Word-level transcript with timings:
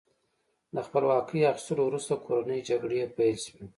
د 0.75 0.77
خپلواکۍ 0.87 1.39
اخیستلو 1.51 1.81
وروسته 1.85 2.13
کورنۍ 2.25 2.59
جګړې 2.69 3.01
پیل 3.17 3.35
شوې. 3.45 3.65